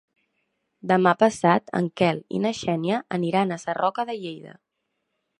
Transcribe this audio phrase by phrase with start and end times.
[0.91, 4.55] Demà passat en Quel i na Xènia aniran a Sarroca de Lleida.